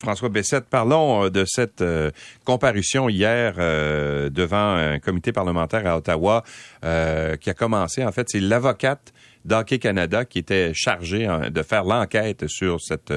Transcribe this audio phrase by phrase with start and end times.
[0.00, 2.12] François Bessette, parlons euh, de cette euh,
[2.44, 6.44] comparution hier euh, devant un comité parlementaire à Ottawa
[6.80, 8.04] qui a commencé.
[8.04, 9.12] En fait, c'est l'avocate
[9.44, 13.12] d'Hockey Canada qui était chargée hein, de faire l'enquête sur cette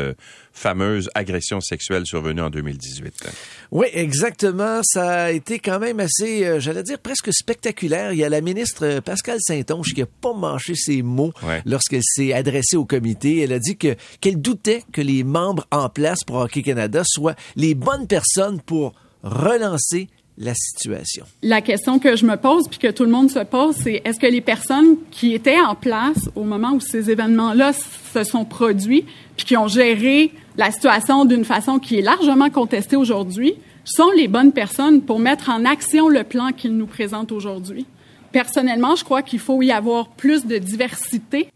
[0.53, 3.29] fameuse agression sexuelle survenue en 2018.
[3.71, 4.81] Oui, exactement.
[4.83, 8.13] Ça a été quand même assez, j'allais dire, presque spectaculaire.
[8.13, 11.33] Il y a la ministre Pascal Saint-Onge qui a pas mâché ses mots
[11.65, 13.39] lorsqu'elle s'est adressée au comité.
[13.39, 17.35] Elle a dit que qu'elle doutait que les membres en place pour Hockey Canada soient
[17.55, 21.25] les bonnes personnes pour relancer la situation.
[21.43, 24.19] La question que je me pose puis que tout le monde se pose, c'est est-ce
[24.19, 29.05] que les personnes qui étaient en place au moment où ces événements-là se sont produits
[29.35, 34.27] puis qui ont géré la situation d'une façon qui est largement contestée aujourd'hui sont les
[34.27, 37.85] bonnes personnes pour mettre en action le plan qu'ils nous présentent aujourd'hui?
[38.31, 41.47] Personnellement, je crois qu'il faut y avoir plus de diversité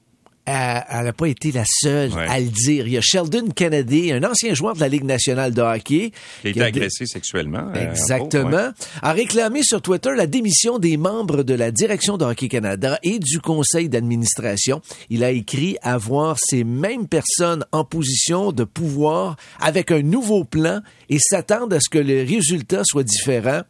[0.45, 2.88] elle n'a pas été la seule à le dire.
[2.88, 6.12] Il y a Sheldon Kennedy, un ancien joueur de la Ligue nationale de hockey.
[6.41, 7.71] Qui a été agressé sexuellement.
[7.76, 8.71] Euh, Exactement.
[9.02, 13.20] A réclamé sur Twitter la démission des membres de la direction de Hockey Canada et
[13.20, 14.82] du conseil d'administration.
[15.10, 20.82] Il a écrit avoir ces mêmes personnes en position de pouvoir avec un nouveau plan
[21.09, 23.62] et s'attendre à ce que le résultat soit différent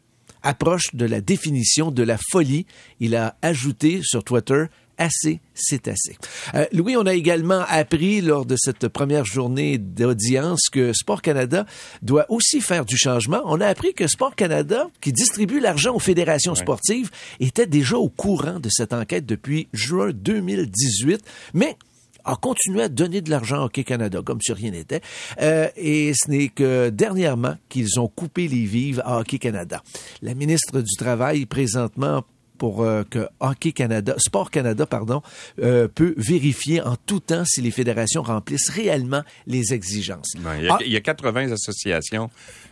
[0.46, 2.66] approche de la définition de la folie.
[3.00, 4.66] Il a ajouté sur Twitter
[4.98, 6.18] assez, c'est assez.
[6.54, 11.66] Euh, Louis, on a également appris lors de cette première journée d'audience que Sport Canada
[12.02, 13.42] doit aussi faire du changement.
[13.46, 18.10] On a appris que Sport Canada, qui distribue l'argent aux fédérations sportives, était déjà au
[18.10, 21.24] courant de cette enquête depuis juin 2018,
[21.54, 21.78] mais
[22.26, 25.02] a continué à donner de l'argent au Hockey Canada comme si rien n'était.
[25.42, 29.84] Euh, et ce n'est que dernièrement qu'ils ont coupé les vives à Hockey Canada.
[30.22, 32.24] La ministre du Travail, présentement,
[32.58, 35.22] pour euh, que Hockey Canada, Sport Canada, pardon,
[35.62, 40.34] euh, peut vérifier en tout temps si les fédérations remplissent réellement les exigences.
[40.36, 41.54] il, y a, 80 ah!
[41.54, 42.30] associations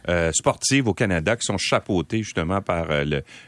[0.10, 2.88] euh, sportives au Canada qui sont chapeautées justement par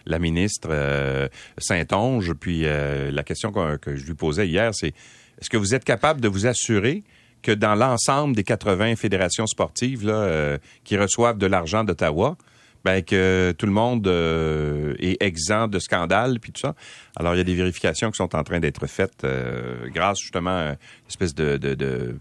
[0.06, 2.34] la ministre Saint-Onge.
[2.34, 4.94] Puis la question que, je lui posais hier, c'est
[5.40, 7.04] est-ce que vous êtes capable de vous assurer
[7.42, 12.38] que dans l'ensemble des 80 fédérations sportives là, qui reçoivent de l'argent d'Ottawa,
[12.86, 16.76] ben, que tout le monde euh, est exempt de scandale puis tout ça.
[17.16, 20.52] Alors il y a des vérifications qui sont en train d'être faites euh, grâce justement
[20.52, 20.78] à une
[21.10, 22.16] espèce de, de, de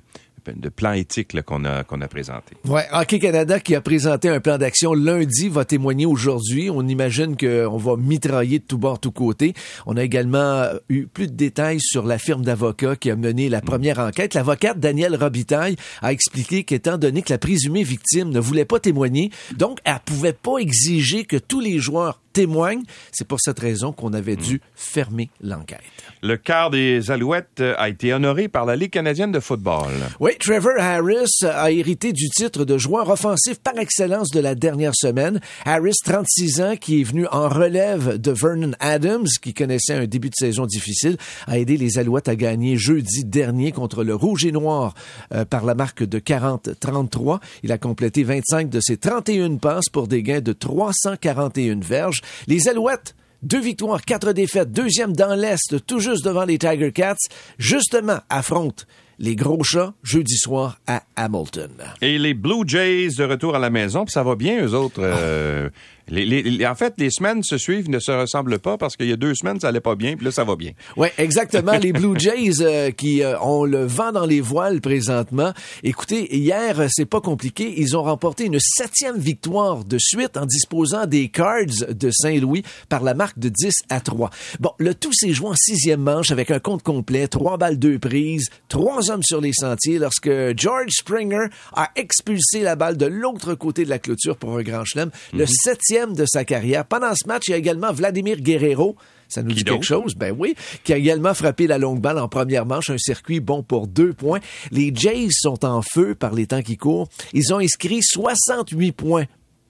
[0.52, 2.56] de plan éthique qu'on a, qu'on a présenté.
[2.66, 6.70] Ouais, Hockey Canada qui a présenté un plan d'action lundi va témoigner aujourd'hui.
[6.70, 9.54] On imagine qu'on va mitrailler de tout bord, tout côté.
[9.86, 13.60] On a également eu plus de détails sur la firme d'avocats qui a mené la
[13.60, 14.34] première enquête.
[14.34, 19.30] L'avocate Danielle Robitaille a expliqué qu'étant donné que la présumée victime ne voulait pas témoigner,
[19.56, 22.82] donc elle pouvait pas exiger que tous les joueurs témoignent.
[23.12, 25.80] C'est pour cette raison qu'on avait dû fermer l'enquête.
[26.22, 29.92] Le quart des Alouettes a été honoré par la Ligue canadienne de football.
[30.20, 34.94] Oui, Trevor Harris a hérité du titre de joueur offensif par excellence de la dernière
[34.94, 35.40] semaine.
[35.64, 40.28] Harris, 36 ans, qui est venu en relève de Vernon Adams, qui connaissait un début
[40.28, 41.16] de saison difficile,
[41.46, 44.94] a aidé les Alouettes à gagner jeudi dernier contre le Rouge et Noir
[45.32, 47.38] euh, par la marque de 40-33.
[47.62, 52.20] Il a complété 25 de ses 31 passes pour des gains de 341 verges.
[52.46, 53.14] Les Alouettes
[53.44, 57.16] deux victoires, quatre défaites, deuxième dans l'Est, tout juste devant les Tiger Cats,
[57.58, 58.84] justement affrontent
[59.18, 61.70] les gros chats jeudi soir à Hamilton.
[62.00, 65.00] Et les Blue Jays de retour à la maison, ça va bien eux autres.
[65.02, 65.68] Euh,
[66.10, 69.34] en fait, les semaines se suivent, ne se ressemblent pas parce qu'il y a deux
[69.34, 70.72] semaines, ça allait pas bien, puis là, ça va bien.
[70.96, 71.72] Oui, exactement.
[71.78, 75.52] les Blue Jays euh, qui euh, ont le vent dans les voiles présentement.
[75.82, 77.74] Écoutez, hier, c'est pas compliqué.
[77.78, 83.02] Ils ont remporté une septième victoire de suite en disposant des Cards de Saint-Louis par
[83.02, 84.30] la marque de 10 à 3.
[84.60, 87.98] Bon, le tout s'est joué en sixième manche avec un compte complet, trois balles, deux
[87.98, 93.54] prises, trois hommes sur les sentiers lorsque George Springer a expulsé la balle de l'autre
[93.54, 95.10] côté de la clôture pour un grand chelem.
[95.32, 95.46] Le mhm.
[95.46, 96.84] septième de sa carrière.
[96.84, 98.96] Pendant ce match, il y a également Vladimir Guerrero.
[99.28, 100.54] Ça nous dit quelque chose, ben oui,
[100.84, 104.12] qui a également frappé la longue balle en première manche, un circuit bon pour deux
[104.12, 104.40] points.
[104.70, 107.08] Les Jays sont en feu par les temps qui courent.
[107.32, 109.24] Ils ont inscrit 68 points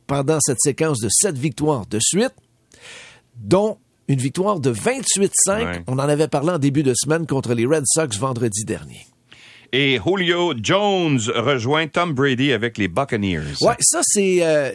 [0.06, 2.35] pendant cette séquence de sept victoires de suite,
[3.37, 5.85] dont une victoire de 28-5.
[5.87, 9.06] On en avait parlé en début de semaine contre les Red Sox vendredi dernier.
[9.76, 13.61] Et Julio Jones rejoint Tom Brady avec les Buccaneers.
[13.61, 14.71] Ouais, ça c'est euh,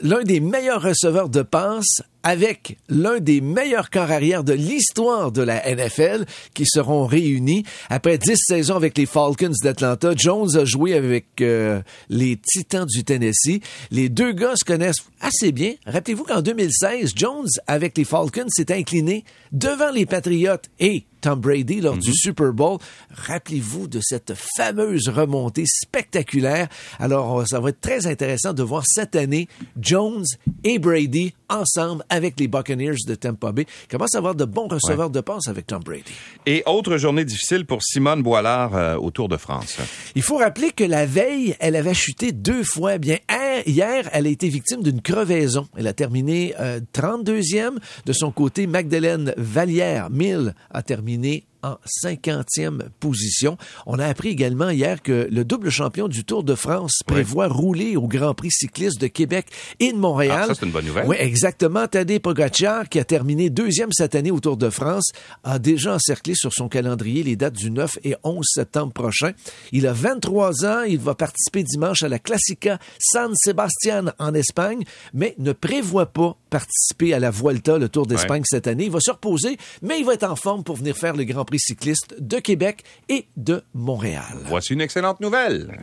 [0.00, 5.42] l'un des meilleurs receveurs de passe avec l'un des meilleurs corps arrière de l'histoire de
[5.42, 6.24] la NFL
[6.54, 7.64] qui seront réunis.
[7.90, 13.04] Après dix saisons avec les Falcons d'Atlanta, Jones a joué avec euh, les Titans du
[13.04, 13.60] Tennessee.
[13.90, 15.74] Les deux gars se connaissent assez bien.
[15.86, 21.80] Rappelez-vous qu'en 2016, Jones, avec les Falcons, s'est incliné devant les Patriots et Tom Brady
[21.80, 22.78] lors du Super Bowl.
[23.10, 26.68] Rappelez-vous de cette fameuse remontée spectaculaire.
[26.98, 29.48] Alors, ça va être très intéressant de voir cette année
[29.80, 30.26] Jones
[30.64, 33.66] et Brady ensemble avec les Buccaneers de Tampa Bay.
[33.90, 36.12] Comment ça va avoir de bons receveurs de passe avec Tom Brady?
[36.46, 39.78] Et autre journée difficile pour Simone Boilard euh, au Tour de France.
[40.14, 42.98] Il faut rappeler que la veille, elle avait chuté deux fois.
[42.98, 43.18] Bien,
[43.66, 45.68] hier, elle a été victime d'une crevaison.
[45.76, 46.54] Elle a terminé
[46.92, 47.78] 32e.
[48.06, 53.56] De son côté, Magdalene Vallière-Mille a terminé en 50e position.
[53.86, 57.96] On a appris également hier que le double champion du Tour de France prévoit rouler
[57.96, 59.46] au Grand Prix cycliste de Québec
[59.80, 60.42] et de Montréal.
[60.42, 61.06] Ah, ça, c'est une bonne nouvelle.
[61.06, 61.86] Oui, exactement.
[61.88, 65.12] Tadej Pogacar, qui a terminé deuxième cette année au Tour de France,
[65.42, 69.32] a déjà encerclé sur son calendrier les dates du 9 et 11 septembre prochain.
[69.72, 70.82] Il a 23 ans.
[70.82, 76.36] Il va participer dimanche à la Classica San Sebastian en Espagne, mais ne prévoit pas
[76.50, 78.84] participer à la Vuelta, le Tour d'Espagne cette année.
[78.84, 81.44] Il va se reposer, mais il va être en forme pour venir faire le Grand
[81.44, 84.38] Prix cycliste de Québec et de Montréal.
[84.46, 85.80] Voici une excellente nouvelle.